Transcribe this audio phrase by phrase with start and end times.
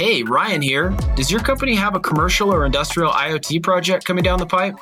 [0.00, 0.96] Hey, Ryan here.
[1.14, 4.74] Does your company have a commercial or industrial IoT project coming down the pipe?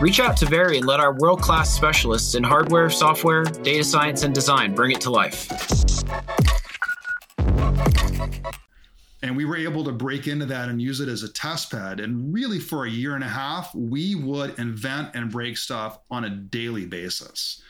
[0.00, 4.22] Reach out to Very and let our world class specialists in hardware, software, data science,
[4.22, 5.46] and design bring it to life.
[9.22, 12.00] And we were able to break into that and use it as a test bed.
[12.00, 16.24] And really, for a year and a half, we would invent and break stuff on
[16.24, 17.60] a daily basis.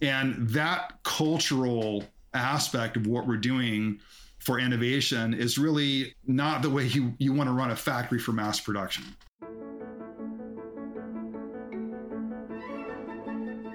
[0.00, 2.02] And that cultural
[2.34, 4.00] aspect of what we're doing
[4.42, 8.32] for innovation is really not the way you, you want to run a factory for
[8.32, 9.04] mass production.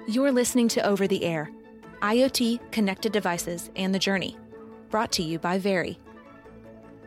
[0.06, 1.50] You're listening to Over the Air
[2.02, 4.36] IoT, Connected Devices, and the Journey,
[4.88, 5.98] brought to you by Very.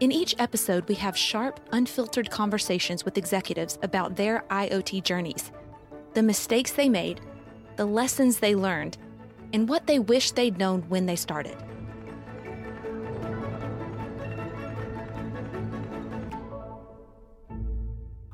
[0.01, 5.51] In each episode, we have sharp, unfiltered conversations with executives about their IoT journeys,
[6.13, 7.21] the mistakes they made,
[7.77, 8.98] the lessons they learned,
[9.53, 11.55] and what they wish they'd known when they started.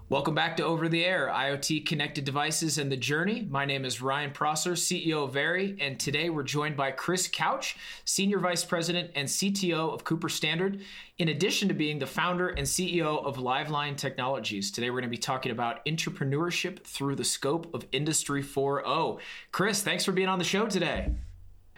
[0.09, 3.45] Welcome back to Over the Air, IoT connected devices and the journey.
[3.51, 7.75] My name is Ryan Prosser, CEO of Very, and today we're joined by Chris Couch,
[8.05, 10.79] Senior Vice President and CTO of Cooper Standard,
[11.17, 14.71] in addition to being the founder and CEO of Liveline Technologies.
[14.71, 19.19] Today we're going to be talking about entrepreneurship through the scope of Industry 4.0.
[19.51, 21.11] Chris, thanks for being on the show today.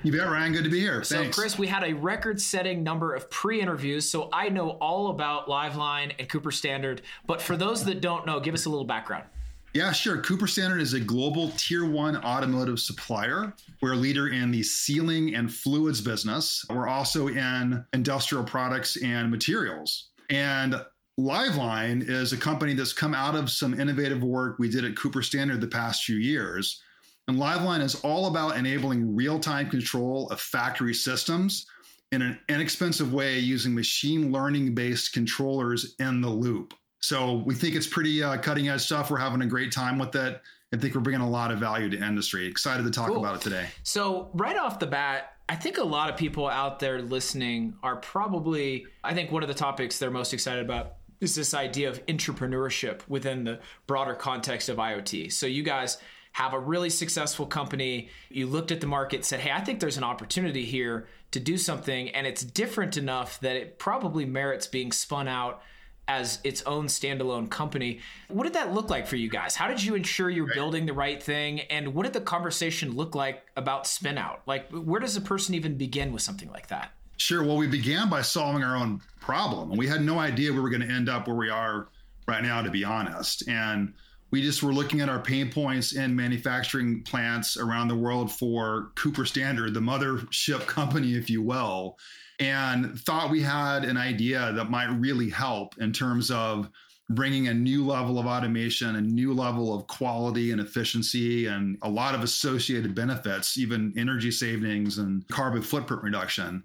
[0.02, 0.54] You bet, Ryan.
[0.54, 1.04] Good to be here.
[1.04, 4.10] So, Chris, we had a record setting number of pre interviews.
[4.10, 7.02] So, I know all about Liveline and Cooper Standard.
[7.28, 9.26] But for those that don't know, give us a little background.
[9.74, 10.22] Yeah, sure.
[10.22, 13.54] Cooper Standard is a global tier one automotive supplier.
[13.82, 16.66] We're a leader in the sealing and fluids business.
[16.70, 20.12] We're also in industrial products and materials.
[20.30, 20.82] And
[21.20, 25.22] Liveline is a company that's come out of some innovative work we did at Cooper
[25.22, 26.82] Standard the past few years
[27.30, 31.68] and Liveline is all about enabling real time control of factory systems
[32.12, 36.74] in an inexpensive way using machine learning based controllers in the loop.
[37.02, 39.12] So we think it's pretty uh, cutting edge stuff.
[39.12, 40.42] We're having a great time with it.
[40.74, 42.48] I think we're bringing a lot of value to industry.
[42.48, 43.20] Excited to talk cool.
[43.20, 43.68] about it today.
[43.84, 47.98] So, right off the bat, I think a lot of people out there listening are
[47.98, 52.04] probably, I think one of the topics they're most excited about is this idea of
[52.08, 55.32] entrepreneurship within the broader context of IoT.
[55.32, 56.00] So, you guys
[56.40, 58.08] have a really successful company.
[58.30, 61.58] You looked at the market, said, hey, I think there's an opportunity here to do
[61.58, 65.62] something, and it's different enough that it probably merits being spun out
[66.08, 68.00] as its own standalone company.
[68.30, 69.54] What did that look like for you guys?
[69.54, 70.56] How did you ensure you're right.
[70.56, 71.60] building the right thing?
[71.60, 74.42] And what did the conversation look like about spin out?
[74.48, 76.94] Like, where does a person even begin with something like that?
[77.18, 77.44] Sure.
[77.44, 79.72] Well, we began by solving our own problem.
[79.72, 81.90] And we had no idea we were going to end up where we are
[82.30, 83.48] right now, to be honest.
[83.50, 83.94] And
[84.32, 88.92] we just were looking at our pain points in manufacturing plants around the world for
[88.96, 91.98] Cooper Standard, the mothership company, if you will,
[92.40, 96.70] and thought we had an idea that might really help in terms of
[97.12, 101.90] bringing a new level of automation, a new level of quality and efficiency, and a
[101.90, 106.64] lot of associated benefits, even energy savings and carbon footprint reduction,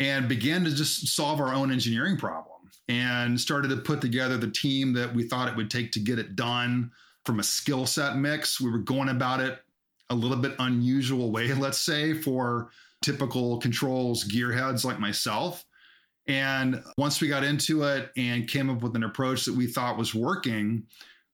[0.00, 2.51] and began to just solve our own engineering problem
[2.88, 6.18] and started to put together the team that we thought it would take to get
[6.18, 6.90] it done
[7.24, 8.60] from a skill set mix.
[8.60, 9.60] We were going about it
[10.10, 12.70] a little bit unusual way, let's say, for
[13.02, 15.64] typical controls gearheads like myself.
[16.28, 19.98] And once we got into it and came up with an approach that we thought
[19.98, 20.84] was working,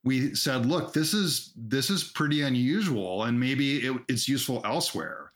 [0.04, 5.32] we said, look, this is this is pretty unusual and maybe it, it's useful elsewhere.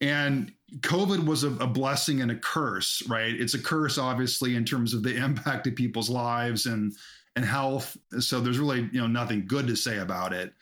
[0.00, 3.32] And COVID was a, a, blessing and a curse, right?
[3.32, 6.94] It's a curse, obviously, in terms of the impact of people's lives and
[7.36, 7.96] and health.
[8.18, 10.52] So there's really you know nothing good to say about it.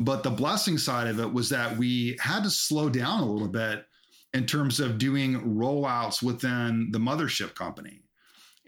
[0.00, 3.48] But the blessing side of it was that we had to slow down a little
[3.48, 3.84] bit
[4.32, 8.02] in terms of doing rollouts within the mothership company.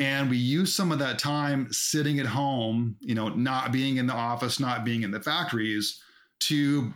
[0.00, 4.06] And we used some of that time sitting at home, you know, not being in
[4.06, 6.00] the office, not being in the factories
[6.40, 6.92] to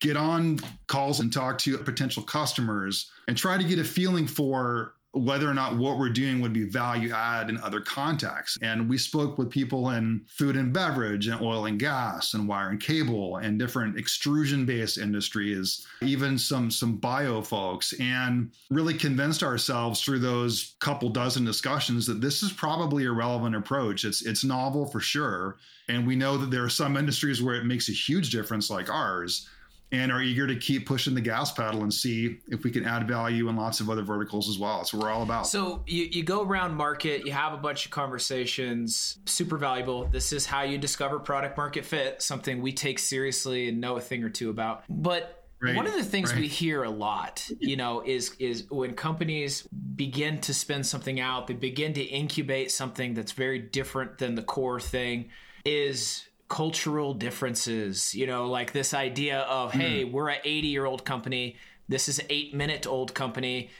[0.00, 4.94] get on calls and talk to potential customers and try to get a feeling for
[5.12, 8.58] whether or not what we're doing would be value add in other contexts.
[8.62, 12.70] And we spoke with people in food and beverage and oil and gas and wire
[12.70, 19.42] and cable and different extrusion based industries, even some some bio folks, and really convinced
[19.42, 24.04] ourselves through those couple dozen discussions that this is probably a relevant approach.
[24.04, 25.58] It's it's novel for sure.
[25.88, 28.88] And we know that there are some industries where it makes a huge difference like
[28.88, 29.48] ours
[29.92, 33.06] and are eager to keep pushing the gas pedal and see if we can add
[33.06, 34.78] value in lots of other verticals as well.
[34.78, 35.46] That's what we're all about.
[35.46, 40.06] So you, you go around market, you have a bunch of conversations, super valuable.
[40.06, 44.00] This is how you discover product market fit, something we take seriously and know a
[44.00, 44.84] thing or two about.
[44.88, 45.76] But Right.
[45.76, 46.40] One of the things right.
[46.40, 49.62] we hear a lot, you know, is is when companies
[49.94, 54.42] begin to spin something out, they begin to incubate something that's very different than the
[54.42, 55.30] core thing
[55.64, 59.80] is cultural differences, you know, like this idea of, mm.
[59.80, 61.56] hey, we're an 80 year old company.
[61.88, 63.70] This is an eight minute old company.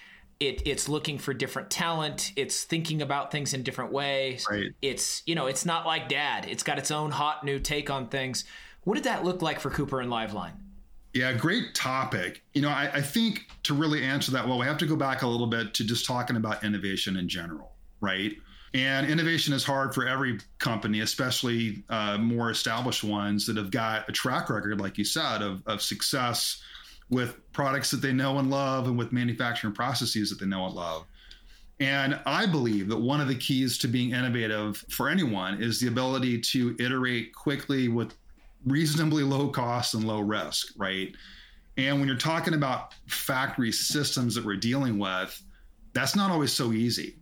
[0.41, 2.33] It, it's looking for different talent.
[2.35, 4.47] It's thinking about things in different ways.
[4.51, 4.71] Right.
[4.81, 6.47] It's, you know, it's not like dad.
[6.49, 8.45] It's got its own hot new take on things.
[8.85, 10.55] What did that look like for Cooper and Liveline?
[11.13, 12.43] Yeah, great topic.
[12.55, 15.21] You know, I, I think to really answer that well, we have to go back
[15.21, 18.33] a little bit to just talking about innovation in general, right?
[18.75, 24.09] And innovation is hard for every company, especially uh, more established ones that have got
[24.09, 26.63] a track record, like you said, of, of success
[27.11, 30.75] with products that they know and love and with manufacturing processes that they know and
[30.75, 31.05] love.
[31.81, 35.89] And I believe that one of the keys to being innovative for anyone is the
[35.89, 38.15] ability to iterate quickly with
[38.65, 41.15] reasonably low cost and low risk, right?
[41.77, 45.43] And when you're talking about factory systems that we're dealing with,
[45.93, 47.17] that's not always so easy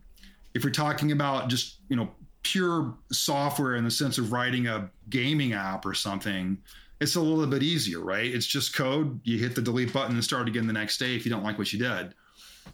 [0.55, 2.11] if you're talking about just you know
[2.43, 6.57] pure software in the sense of writing a gaming app or something
[7.01, 8.27] it's a little bit easier right?
[8.27, 9.21] It's just code.
[9.25, 11.59] You hit the delete button and start again the next day if you don't like
[11.59, 12.15] what you did.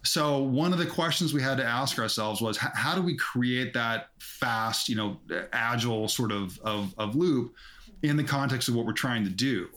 [0.03, 3.73] So one of the questions we had to ask ourselves was how do we create
[3.73, 5.17] that fast you know
[5.53, 7.55] agile sort of, of, of loop
[8.03, 9.69] in the context of what we're trying to do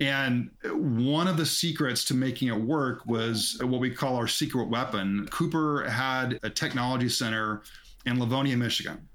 [0.00, 4.68] and one of the secrets to making it work was what we call our secret
[4.68, 5.26] weapon.
[5.30, 7.62] Cooper had a technology center
[8.06, 9.08] in Livonia, Michigan,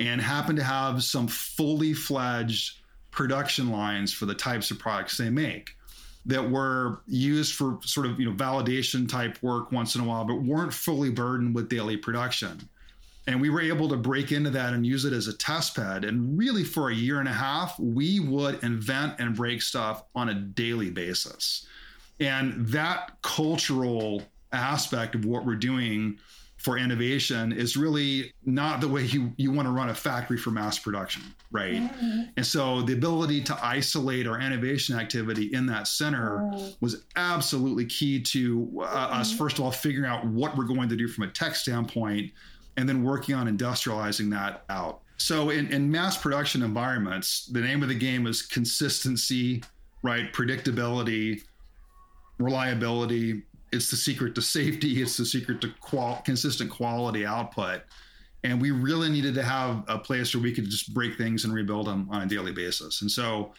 [0.00, 5.30] and happened to have some fully fledged production lines for the types of products they
[5.30, 5.70] make
[6.26, 10.24] that were used for sort of you know validation type work once in a while
[10.24, 12.68] but weren't fully burdened with daily production
[13.26, 16.04] and we were able to break into that and use it as a test bed.
[16.04, 20.28] And really, for a year and a half, we would invent and break stuff on
[20.28, 21.66] a daily basis.
[22.20, 24.22] And that cultural
[24.52, 26.18] aspect of what we're doing
[26.64, 30.50] for innovation is really not the way you, you want to run a factory for
[30.50, 31.74] mass production, right?
[31.74, 32.22] Mm-hmm.
[32.38, 36.70] And so the ability to isolate our innovation activity in that center mm-hmm.
[36.80, 39.20] was absolutely key to uh, mm-hmm.
[39.20, 42.32] us, first of all, figuring out what we're going to do from a tech standpoint
[42.76, 45.00] and then working on industrializing that out.
[45.16, 49.62] So in, in mass production environments, the name of the game is consistency,
[50.02, 50.32] right?
[50.32, 51.42] Predictability,
[52.38, 53.42] reliability.
[53.72, 55.00] It's the secret to safety.
[55.02, 57.82] It's the secret to qual- consistent quality output.
[58.42, 61.54] And we really needed to have a place where we could just break things and
[61.54, 63.00] rebuild them on a daily basis.
[63.00, 63.54] And so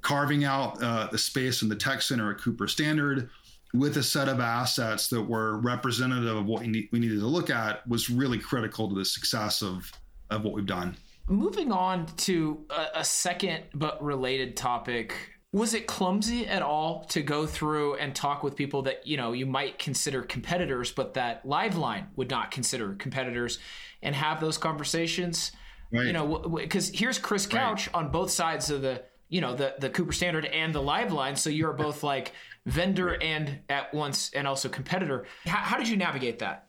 [0.00, 3.30] carving out uh, the space in the tech center at Cooper Standard,
[3.74, 7.26] with a set of assets that were representative of what we, need, we needed to
[7.26, 9.90] look at was really critical to the success of,
[10.30, 10.96] of what we've done.
[11.28, 15.14] Moving on to a, a second but related topic,
[15.52, 19.32] was it clumsy at all to go through and talk with people that you know
[19.32, 23.58] you might consider competitors but that liveline would not consider competitors
[24.02, 25.52] and have those conversations
[25.92, 26.06] right.
[26.06, 27.94] you know because here's chris couch right.
[27.94, 31.48] on both sides of the you know the the cooper standard and the liveline so
[31.48, 32.32] you're both like
[32.66, 35.26] vendor and at once and also competitor.
[35.46, 36.66] How, how did you navigate that?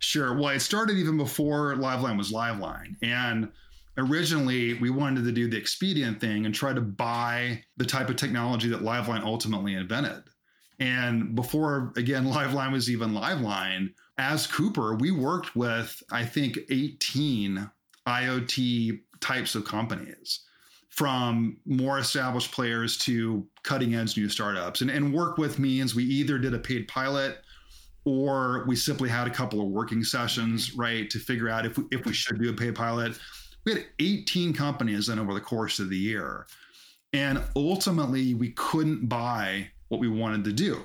[0.00, 0.34] Sure.
[0.34, 2.96] Well, it started even before Liveline was Liveline.
[3.02, 3.50] And
[3.96, 8.16] originally we wanted to do the expedient thing and try to buy the type of
[8.16, 10.22] technology that Liveline ultimately invented.
[10.78, 17.70] And before, again, Liveline was even Liveline, as Cooper, we worked with, I think, 18
[18.06, 20.40] IoT types of companies
[20.98, 24.80] from more established players to cutting edge new startups.
[24.80, 27.38] And, and work with means we either did a paid pilot
[28.04, 31.84] or we simply had a couple of working sessions, right, to figure out if we,
[31.92, 33.16] if we should do a paid pilot.
[33.64, 36.48] We had 18 companies then over the course of the year.
[37.12, 40.82] And ultimately, we couldn't buy what we wanted to do.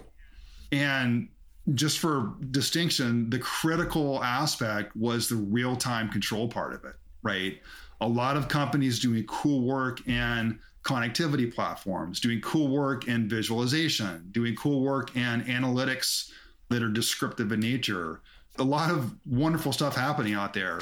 [0.71, 1.27] And
[1.73, 7.59] just for distinction, the critical aspect was the real time control part of it, right?
[8.03, 14.27] A lot of companies doing cool work in connectivity platforms, doing cool work in visualization,
[14.31, 16.29] doing cool work in analytics
[16.69, 18.19] that are descriptive in nature.
[18.59, 20.81] A lot of wonderful stuff happening out there,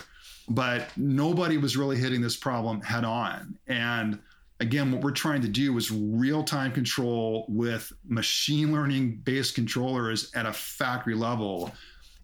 [0.49, 3.55] but nobody was really hitting this problem head on.
[3.67, 4.17] And
[4.59, 10.31] again, what we're trying to do is real time control with machine learning based controllers
[10.33, 11.71] at a factory level.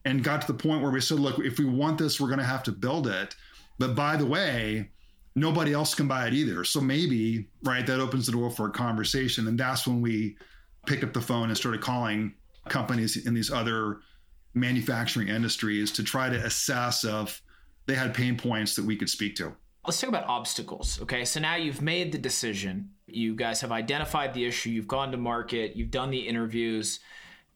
[0.05, 2.39] And got to the point where we said, look, if we want this, we're going
[2.39, 3.35] to have to build it
[3.79, 4.89] but by the way,
[5.35, 6.63] nobody else can buy it either.
[6.63, 9.47] So maybe, right, that opens the door for a conversation.
[9.47, 10.35] And that's when we
[10.87, 12.33] picked up the phone and started calling
[12.69, 13.99] companies in these other
[14.53, 17.41] manufacturing industries to try to assess if
[17.85, 19.53] they had pain points that we could speak to.
[19.85, 20.99] Let's talk about obstacles.
[21.01, 21.23] Okay.
[21.23, 22.89] So now you've made the decision.
[23.05, 24.69] You guys have identified the issue.
[24.69, 25.75] You've gone to market.
[25.75, 26.99] You've done the interviews.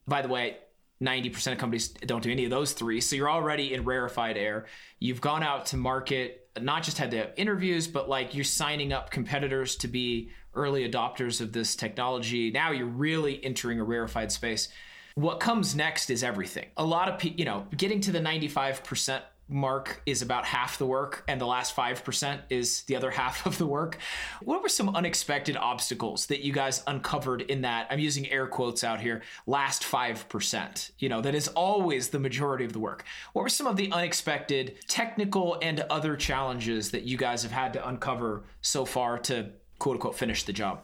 [0.07, 0.57] By the way,
[1.01, 3.01] 90% of companies don't do any of those three.
[3.01, 4.65] So you're already in rarefied air.
[5.00, 9.10] You've gone out to market, not just had the interviews, but like you're signing up
[9.10, 12.51] competitors to be early adopters of this technology.
[12.51, 14.70] Now you're really entering a rarefied space.
[15.15, 16.67] What comes next is everything.
[16.77, 20.86] A lot of people, you know, getting to the 95% mark is about half the
[20.86, 23.98] work and the last 5% is the other half of the work.
[24.41, 27.88] What were some unexpected obstacles that you guys uncovered in that?
[27.89, 32.65] I'm using air quotes out here, last 5%, you know, that is always the majority
[32.65, 33.03] of the work.
[33.34, 37.74] What were some of the unexpected technical and other challenges that you guys have had
[37.74, 40.84] to uncover so far to quote unquote finish the job?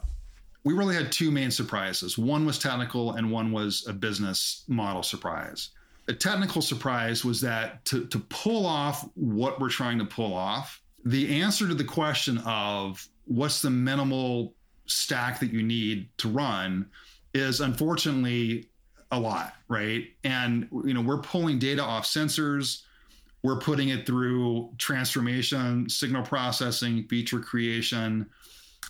[0.64, 2.18] We really had two main surprises.
[2.18, 5.70] One was technical and one was a business model surprise
[6.08, 10.82] a technical surprise was that to, to pull off what we're trying to pull off,
[11.06, 14.54] the answer to the question of what's the minimal
[14.86, 16.90] stack that you need to run
[17.34, 18.70] is unfortunately
[19.12, 20.06] a lot, right?
[20.24, 22.84] And you know, we're pulling data off sensors,
[23.44, 28.30] we're putting it through transformation, signal processing, feature creation.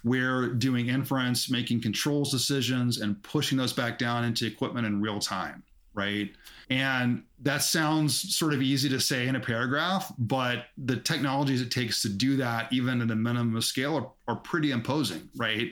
[0.03, 5.19] We're doing inference, making controls decisions, and pushing those back down into equipment in real
[5.19, 5.63] time,
[5.97, 6.31] right?
[6.69, 11.71] And that sounds sort of easy to say in a paragraph, but the technologies it
[11.71, 15.71] takes to do that, even at a minimum of scale, are, are pretty imposing, right?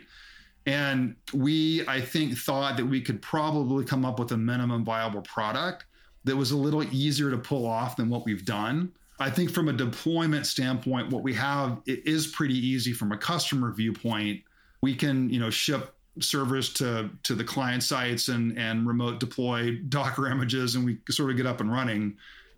[0.65, 5.22] And we, I think, thought that we could probably come up with a minimum viable
[5.22, 5.86] product
[6.24, 8.91] that was a little easier to pull off than what we've done.
[9.20, 13.72] I think from a deployment standpoint, what we have is pretty easy from a customer
[13.72, 14.41] viewpoint.
[14.82, 19.78] We can, you know, ship servers to to the client sites and and remote deploy
[19.90, 22.18] Docker images, and we sort of get up and running.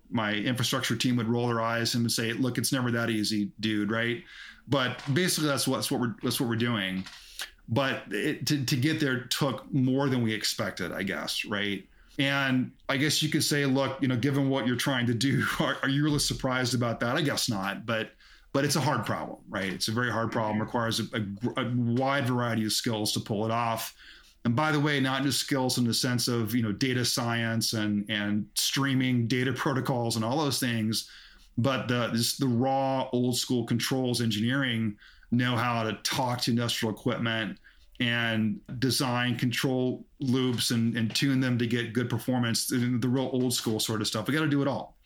[0.10, 3.92] My infrastructure team would roll their eyes and say, "Look, it's never that easy, dude."
[3.92, 4.24] Right?
[4.68, 7.04] But basically, that's what, what we're that's what we're doing.
[7.70, 11.46] But it, to to get there took more than we expected, I guess.
[11.46, 11.86] Right?
[12.20, 15.46] And I guess you could say, look, you know, given what you're trying to do,
[15.60, 17.16] are, are you really surprised about that?
[17.16, 18.12] I guess not, but
[18.58, 19.72] but it's a hard problem, right?
[19.72, 20.64] It's a very hard problem, mm-hmm.
[20.64, 23.94] requires a, a, a, wide variety of skills to pull it off.
[24.46, 27.74] And by the way, not just skills in the sense of you know data science
[27.74, 31.08] and and streaming data protocols and all those things,
[31.60, 34.98] but the this, the raw old school controls engineering
[35.30, 37.60] know how to talk to industrial equipment
[38.00, 43.30] and design control loops and, and tune them to get good performance, the, the real
[43.34, 44.28] old school sort of stuff.
[44.28, 44.97] We got to do it all.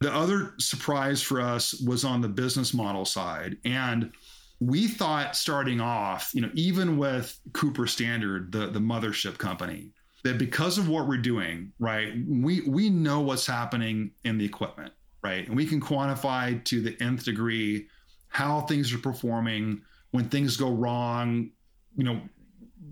[0.00, 3.56] The other surprise for us was on the business model side.
[3.64, 4.12] And
[4.60, 9.90] we thought starting off, you know, even with Cooper Standard, the, the mothership company,
[10.24, 14.92] that because of what we're doing, right, we we know what's happening in the equipment,
[15.22, 15.46] right?
[15.46, 17.86] And we can quantify to the nth degree
[18.28, 21.50] how things are performing, when things go wrong,
[21.96, 22.20] you know,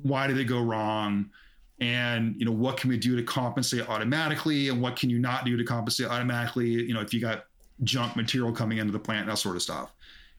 [0.02, 1.30] why do they go wrong?
[1.80, 4.68] And you know what can we do to compensate automatically?
[4.68, 6.68] And what can you not do to compensate automatically?
[6.68, 7.46] You know if you got
[7.82, 9.92] junk material coming into the plant that sort of stuff.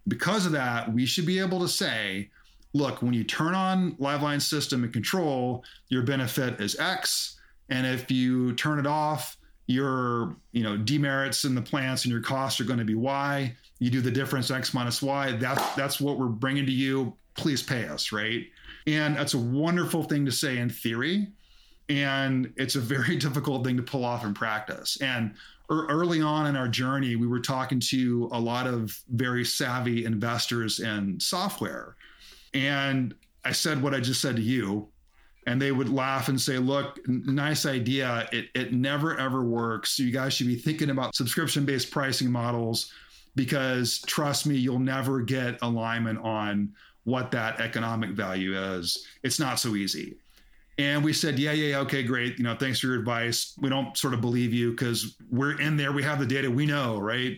[0.08, 2.30] Because of that we should be able to say
[2.74, 7.40] look when you turn on liveline system and control your benefit is x.
[7.70, 9.38] And if you turn it off
[9.68, 13.56] your you know demerits in the plants and your costs are going to be y.
[13.80, 17.14] You do the difference x minus y that's that's what we're bringing to you.
[17.36, 18.46] Please pay us right
[18.88, 21.28] and that's a wonderful thing to say in theory.
[21.90, 24.98] And it's a very difficult thing to pull off in practice.
[25.02, 25.34] And
[25.72, 30.06] er, early on in our journey, we were talking to a lot of very savvy
[30.06, 31.96] investors in software.
[32.54, 33.14] And
[33.44, 34.90] I said what I just said to you.
[35.48, 38.28] And they would laugh and say, look, nice idea.
[38.32, 39.92] It, it never, ever works.
[39.92, 42.92] So you guys should be thinking about subscription based pricing models
[43.36, 46.74] because trust me, you'll never get alignment on
[47.06, 49.08] what that economic value is.
[49.24, 50.18] It's not so easy.
[50.78, 52.38] And we said, yeah, yeah, okay, great.
[52.38, 53.54] You know, thanks for your advice.
[53.62, 55.94] We don't sort of believe you because we're in there.
[55.94, 56.52] We have the data.
[56.52, 57.38] We know, right?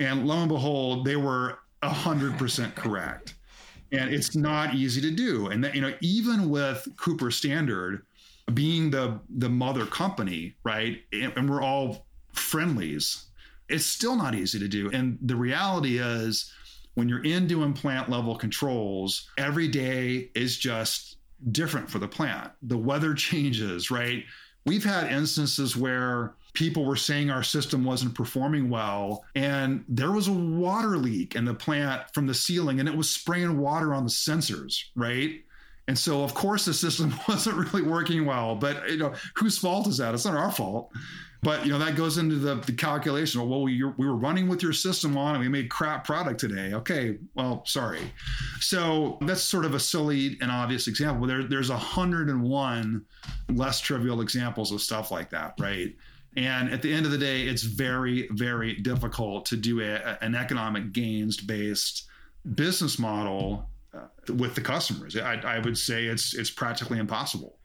[0.00, 3.34] And lo and behold, they were hundred percent correct.
[3.92, 5.48] And it's not easy to do.
[5.48, 8.04] And that, you know, even with Cooper Standard
[8.54, 11.00] being the the mother company, right?
[11.12, 13.26] And, and we're all friendlies.
[13.68, 14.90] It's still not easy to do.
[14.90, 16.50] And the reality is
[16.94, 21.16] when you're in doing plant level controls, every day is just
[21.50, 22.52] different for the plant.
[22.62, 24.24] The weather changes, right?
[24.66, 30.28] We've had instances where people were saying our system wasn't performing well, and there was
[30.28, 34.04] a water leak in the plant from the ceiling, and it was spraying water on
[34.04, 35.42] the sensors, right?
[35.86, 38.54] And so, of course, the system wasn't really working well.
[38.54, 40.14] But you know, whose fault is that?
[40.14, 40.90] It's not our fault.
[41.44, 43.46] But you know, that goes into the, the calculation.
[43.48, 46.72] Well, we, we were running with your system on, and we made crap product today.
[46.72, 48.00] Okay, well, sorry.
[48.60, 51.26] So that's sort of a silly and obvious example.
[51.26, 53.04] There, there's 101
[53.50, 55.94] less trivial examples of stuff like that, right?
[56.36, 60.34] And at the end of the day, it's very, very difficult to do a, an
[60.34, 62.08] economic gains based
[62.54, 65.16] business model uh, with the customers.
[65.16, 67.56] I, I, would say it's it's practically impossible.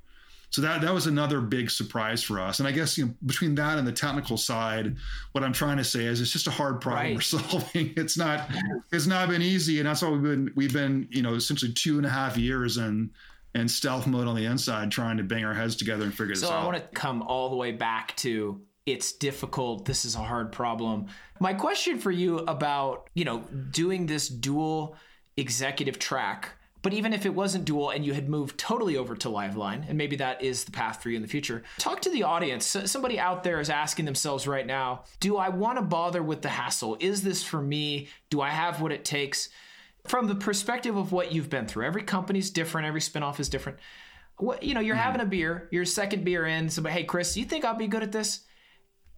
[0.51, 2.59] So that that was another big surprise for us.
[2.59, 4.95] And I guess you know, between that and the technical side,
[5.31, 7.15] what I'm trying to say is it's just a hard problem right.
[7.15, 7.93] we're solving.
[7.95, 8.49] It's not
[8.91, 11.97] it's not been easy, and that's why we've been we've been you know essentially two
[11.97, 13.11] and a half years in
[13.55, 16.41] in stealth mode on the inside, trying to bang our heads together and figure so
[16.41, 16.53] this out.
[16.53, 19.85] So I want to come all the way back to it's difficult.
[19.85, 21.07] This is a hard problem.
[21.39, 23.41] My question for you about you know
[23.71, 24.95] doing this dual
[25.37, 29.27] executive track but even if it wasn't dual and you had moved totally over to
[29.27, 32.23] Liveline, and maybe that is the path for you in the future, talk to the
[32.23, 32.65] audience.
[32.85, 36.49] Somebody out there is asking themselves right now Do I want to bother with the
[36.49, 36.97] hassle?
[36.99, 38.07] Is this for me?
[38.29, 39.49] Do I have what it takes?
[40.07, 43.79] From the perspective of what you've been through, every company's different, every spinoff is different.
[44.37, 45.03] What, you know, you're mm-hmm.
[45.03, 46.69] having a beer, your second beer in.
[46.69, 48.41] somebody, hey, Chris, you think I'll be good at this?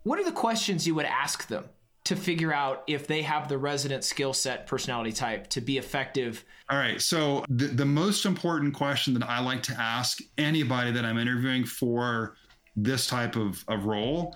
[0.03, 1.65] What are the questions you would ask them
[2.03, 6.43] to figure out if they have the resident skill set, personality type to be effective?
[6.69, 7.01] All right.
[7.01, 11.65] So, the, the most important question that I like to ask anybody that I'm interviewing
[11.65, 12.35] for
[12.75, 14.35] this type of, of role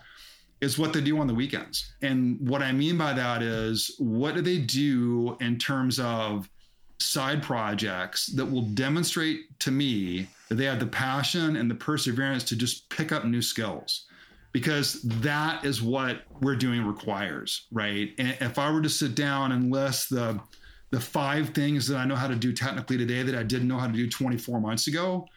[0.62, 1.94] is what they do on the weekends.
[2.02, 6.50] And what I mean by that is what do they do in terms of
[7.00, 12.44] side projects that will demonstrate to me that they have the passion and the perseverance
[12.46, 14.06] to just pick up new skills
[14.56, 18.12] because that is what we're doing requires, right?
[18.18, 20.40] And if I were to sit down and list the
[20.92, 23.78] the five things that I know how to do technically today that I didn't know
[23.78, 25.28] how to do 24 months ago,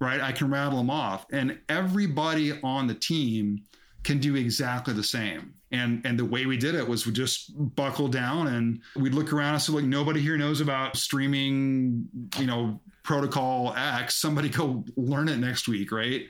[0.00, 0.20] right?
[0.20, 3.64] I can rattle them off, and everybody on the team
[4.04, 5.54] can do exactly the same.
[5.72, 9.32] And and the way we did it was we just buckle down and we'd look
[9.32, 12.06] around and say, like nobody here knows about streaming,
[12.38, 14.14] you know, protocol X.
[14.14, 16.28] Somebody go learn it next week, right?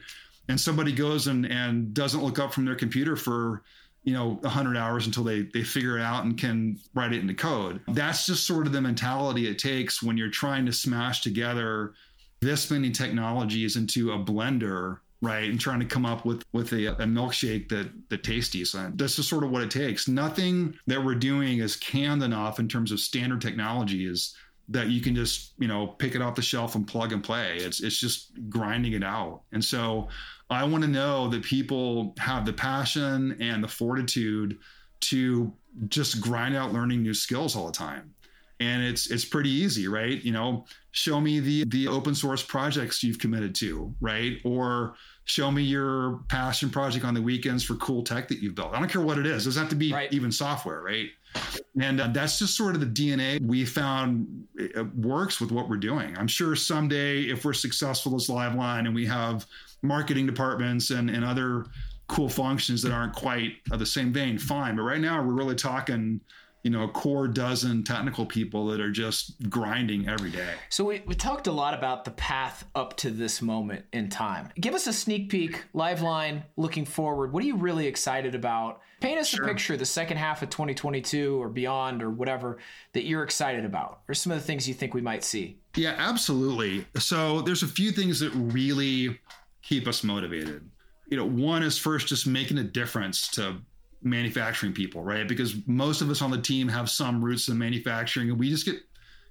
[0.49, 3.63] And somebody goes and, and doesn't look up from their computer for
[4.05, 7.35] you know 100 hours until they they figure it out and can write it into
[7.35, 7.81] code.
[7.89, 11.95] That's just sort of the mentality it takes when you're trying to smash together
[12.41, 15.51] this many technologies into a blender right?
[15.51, 18.99] And trying to come up with with a, a milkshake that that tastes decent.
[18.99, 20.09] This is sort of what it takes.
[20.09, 24.37] Nothing that we're doing is canned enough in terms of standard technologies
[24.69, 27.57] that you can just you know pick it off the shelf and plug and play
[27.57, 30.09] it's it's just grinding it out and so
[30.51, 34.59] I want to know that people have the passion and the fortitude
[35.01, 35.53] to
[35.89, 38.15] just grind out learning new skills all the time.
[38.61, 40.21] And it's it's pretty easy, right?
[40.25, 44.39] You know, show me the the open source projects you've committed to, right?
[44.45, 44.95] Or
[45.27, 48.75] show me your passion project on the weekends for cool tech that you've built.
[48.75, 49.45] I don't care what it is.
[49.45, 50.13] It doesn't have to be right.
[50.13, 51.11] even software, right?
[51.81, 54.47] And uh, that's just sort of the DNA we found
[54.97, 56.17] works with what we're doing.
[56.19, 59.47] I'm sure someday, if we're successful as Liveline and we have
[59.83, 61.67] marketing departments and, and other
[62.09, 64.77] cool functions that aren't quite of the same vein, fine.
[64.77, 66.21] But right now, we're really talking
[66.69, 70.53] you know, a core dozen technical people that are just grinding every day.
[70.69, 74.51] So we, we talked a lot about the path up to this moment in time.
[74.61, 77.33] Give us a sneak peek, Liveline, looking forward.
[77.33, 78.83] What are you really excited about?
[79.01, 79.47] Paint us sure.
[79.47, 82.59] a picture, the second half of 2022 or beyond or whatever
[82.93, 84.01] that you're excited about.
[84.07, 85.59] Or some of the things you think we might see.
[85.75, 86.85] Yeah, absolutely.
[86.99, 89.19] So there's a few things that really
[89.63, 90.69] keep us motivated.
[91.09, 93.57] You know, one is first just making a difference to
[94.03, 95.27] manufacturing people, right?
[95.27, 98.65] Because most of us on the team have some roots in manufacturing and we just
[98.65, 98.77] get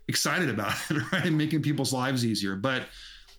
[0.07, 1.31] excited about it, right?
[1.31, 2.55] Making people's lives easier.
[2.55, 2.83] But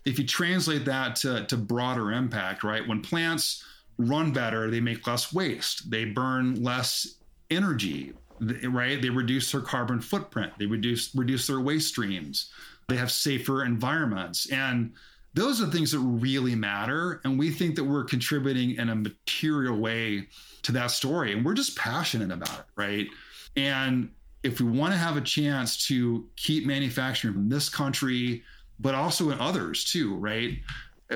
[0.05, 2.87] if you translate that to, to broader impact, right?
[2.87, 3.63] When plants
[3.97, 7.15] run better, they make less waste, they burn less
[7.51, 9.01] energy, right?
[9.01, 12.51] They reduce their carbon footprint, they reduce reduce their waste streams,
[12.87, 14.49] they have safer environments.
[14.51, 14.93] And
[15.39, 17.21] those are the things that really matter.
[17.23, 20.27] And we think that we're contributing in a material way
[20.63, 21.31] to that story.
[21.31, 23.07] And we're just passionate about it, right?
[23.55, 24.11] And
[24.43, 28.43] if we want to have a chance to keep manufacturing in this country,
[28.79, 30.57] but also in others too, right?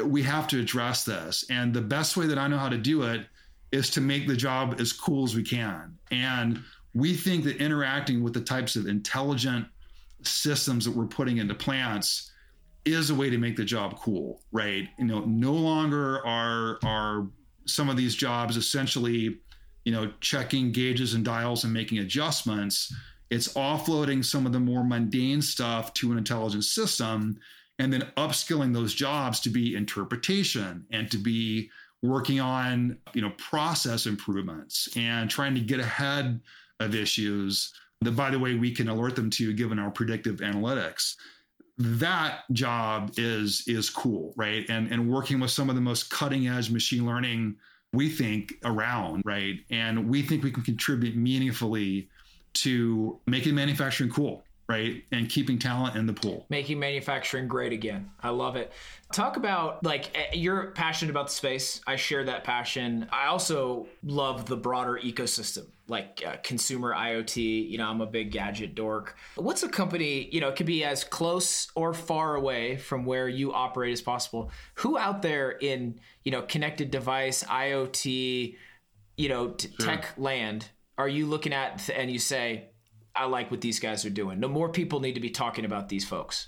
[0.04, 1.46] We have to address this.
[1.50, 3.26] And the best way that I know how to do it
[3.74, 5.98] is to make the job as cool as we can.
[6.12, 9.66] And we think that interacting with the types of intelligent
[10.22, 12.32] systems that we're putting into plants
[12.86, 14.90] is a way to make the job cool, right?
[14.98, 17.28] You know, no longer are are
[17.66, 19.38] some of these jobs essentially,
[19.86, 22.94] you know, checking gauges and dials and making adjustments.
[23.30, 27.40] It's offloading some of the more mundane stuff to an intelligent system
[27.80, 31.70] and then upskilling those jobs to be interpretation and to be
[32.02, 36.40] working on you know process improvements and trying to get ahead
[36.80, 41.16] of issues that by the way we can alert them to given our predictive analytics
[41.78, 44.66] that job is is cool right?
[44.70, 47.56] And and working with some of the most cutting edge machine learning
[47.94, 49.60] we think around right?
[49.70, 52.10] And we think we can contribute meaningfully
[52.54, 56.46] to making manufacturing cool right and keeping talent in the pool.
[56.50, 58.12] Making manufacturing great again.
[58.22, 58.72] I love it.
[59.12, 61.82] Talk about like eh, you're passionate about the space.
[61.86, 63.08] I share that passion.
[63.12, 68.32] I also love the broader ecosystem like uh, consumer iot you know i'm a big
[68.32, 69.18] gadget dork.
[69.36, 73.28] What's a company you know it could be as close or far away from where
[73.28, 74.52] you operate as possible.
[74.76, 78.56] Who out there in you know connected device iot
[79.18, 79.86] you know t- sure.
[79.86, 82.70] tech land are you looking at and you say
[83.16, 84.40] I like what these guys are doing.
[84.40, 86.48] No more people need to be talking about these folks.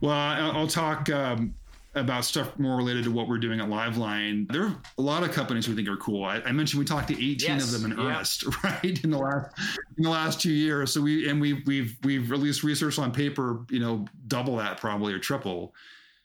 [0.00, 1.54] Well, I'll talk um,
[1.94, 4.50] about stuff more related to what we're doing at Liveline.
[4.52, 6.24] There are a lot of companies we think are cool.
[6.24, 8.04] I, I mentioned we talked to 18 yes, of them in yeah.
[8.04, 9.04] earnest, right?
[9.04, 9.58] In the last
[9.96, 10.92] in the last two years.
[10.92, 15.14] So we and we we've we've released research on paper, you know, double that probably
[15.14, 15.74] or triple.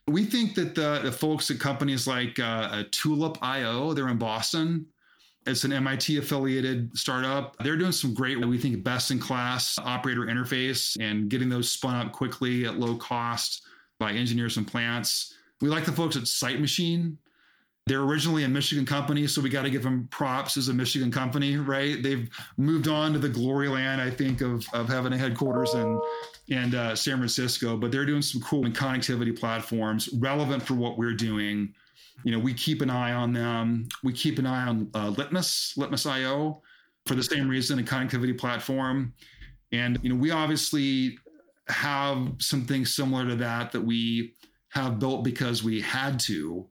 [0.08, 4.88] We think that the, the folks at companies like uh, Tulip IO, they're in Boston.
[5.48, 7.58] It's an MIT affiliated startup.
[7.64, 11.96] They're doing some great, we think, best in class operator interface and getting those spun
[11.96, 13.64] up quickly at low cost
[14.00, 15.34] by engineers and plants.
[15.60, 17.18] We like the folks at Sight Machine.
[17.88, 21.12] They're originally a Michigan company, so we got to give them props as a Michigan
[21.12, 22.02] company, right?
[22.02, 26.00] They've moved on to the glory land, I think, of, of having a headquarters in,
[26.50, 31.16] in uh, San Francisco, but they're doing some cool connectivity platforms relevant for what we're
[31.16, 31.74] doing
[32.24, 33.88] you know, we keep an eye on them.
[34.04, 36.62] We keep an eye on uh, Litmus, Litmus IO,
[37.06, 39.14] for the same reason, a connectivity platform.
[39.72, 41.18] And you know, we obviously
[41.68, 44.36] have some things similar to that that we
[44.70, 46.68] have built because we had to.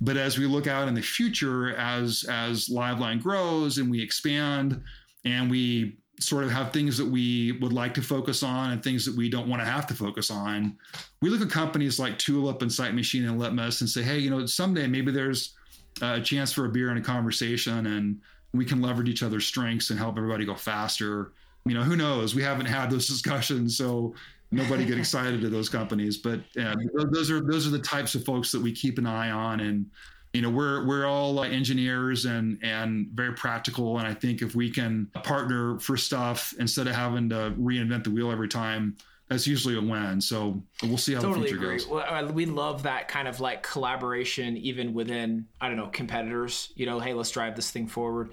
[0.00, 4.82] But as we look out in the future, as as Liveline grows and we expand,
[5.24, 9.04] and we sort of have things that we would like to focus on and things
[9.04, 10.76] that we don't want to have to focus on.
[11.20, 14.30] We look at companies like Tulip and Sight Machine and Litmus and say, hey, you
[14.30, 15.54] know, someday maybe there's
[16.00, 18.20] a chance for a beer and a conversation and
[18.52, 21.32] we can leverage each other's strengths and help everybody go faster.
[21.66, 22.34] You know, who knows?
[22.34, 24.14] We haven't had those discussions, so
[24.50, 26.16] nobody get excited to those companies.
[26.16, 26.76] But uh,
[27.10, 29.90] those are those are the types of folks that we keep an eye on and
[30.34, 33.98] you know we're we're all uh, engineers and and very practical.
[33.98, 38.10] And i think if we can partner for stuff instead of having to reinvent the
[38.10, 38.96] wheel every time
[39.28, 40.20] that's usually a win.
[40.20, 41.78] So we'll see how totally the future agree.
[41.78, 41.86] goes.
[41.88, 46.84] Well, we love that kind of like collaboration even within i don't know competitors you
[46.84, 48.32] know hey let's drive this thing forward.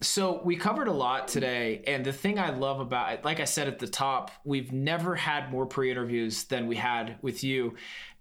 [0.00, 1.82] So we covered a lot today.
[1.86, 5.14] And the thing i love about it like i said at the top we've never
[5.14, 7.74] had more pre-interviews than we had with you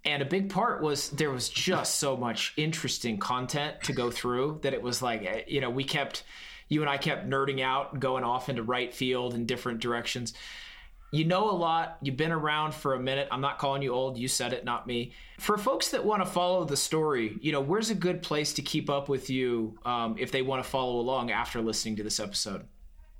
[0.07, 4.59] and a big part was there was just so much interesting content to go through
[4.63, 6.23] that it was like eh, you know we kept
[6.69, 10.33] you and i kept nerding out going off into right field in different directions.
[11.09, 11.97] You know a lot.
[12.01, 13.29] You've been around for a minute.
[13.31, 14.17] I'm not calling you old.
[14.17, 15.13] You said it not me.
[15.39, 18.61] For folks that want to follow the story you know where's a good place to
[18.61, 22.19] keep up with you um, if they want to follow along after listening to this
[22.19, 22.65] episode?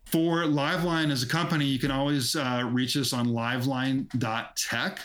[0.06, 5.00] For liveline as a company you can always uh, reach us on liveline.tech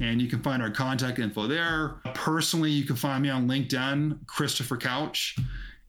[0.00, 1.96] and you can find our contact info there.
[2.14, 5.36] Personally, you can find me on LinkedIn, Christopher Couch,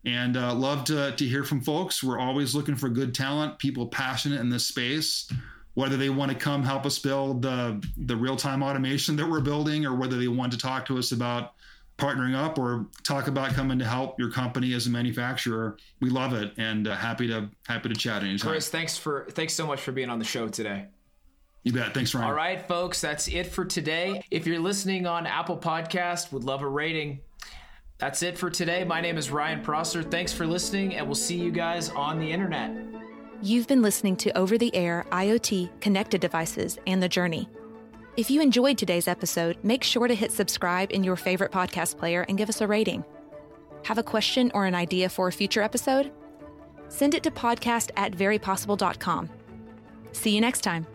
[0.06, 2.04] and uh, love to, to hear from folks.
[2.04, 5.32] We're always looking for good talent, people passionate in this space,
[5.74, 9.42] whether they want to come help us build the, the real time automation that we're
[9.42, 11.54] building, or whether they want to talk to us about
[11.98, 15.78] partnering up or talk about coming to help your company as a manufacturer.
[16.00, 18.52] We love it and uh, happy to happy to chat anytime.
[18.52, 20.88] Chris, thanks for thanks so much for being on the show today.
[21.64, 21.94] You bet.
[21.94, 22.28] Thanks, Ryan.
[22.28, 24.24] All right, folks, that's it for today.
[24.32, 27.20] If you're listening on Apple Podcast, would love a rating.
[27.98, 28.84] That's it for today.
[28.84, 30.04] My name is Ryan Prosser.
[30.04, 32.72] Thanks for listening, and we'll see you guys on the internet.
[33.42, 37.50] You've been listening to Over the Air IoT Connected Devices and the Journey.
[38.16, 42.26] If you enjoyed today's episode, make sure to hit subscribe in your favorite podcast player
[42.30, 43.04] and give us a rating.
[43.84, 46.12] Have a question or an idea for a future episode?
[46.90, 49.30] Send it to podcast at verypossible.com.
[50.14, 50.88] See you next time.